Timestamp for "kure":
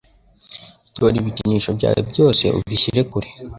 3.11-3.29